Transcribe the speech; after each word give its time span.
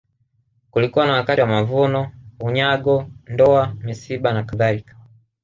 Kulikuwa 0.71 1.05
na 1.07 1.13
wakati 1.13 1.41
wa 1.41 1.47
mavuno 1.47 2.11
unyago 2.39 3.07
ndoa 3.27 3.73
misiba 3.83 4.33
na 4.33 4.43
kadhalika 4.43 4.95